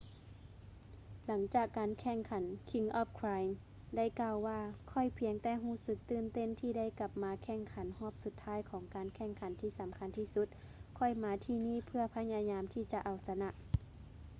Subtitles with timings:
[1.25, 3.43] ຫຼັງຈາກການແຂ່ງຂັນ king of clay
[3.95, 4.59] ໄດ້ກ່າວວ່າ
[4.91, 10.47] ຂ້ອຍພຽງແຕ່ຮູ້ສຶກຕື່ນເຕັ້ນທີ່ໄດ້ກັບມາແຂ່ງຂັນຮອບສຸດທ້າຍຂອງການແຂ່ງຂັນທີ່ສຳຄັນທີ່ສຸດ
[10.97, 13.49] ຂ້ອຍມາທີ່ນີ້ເພື່ອພະຍາຍາມທີ່ຈະເອົາຊະນະ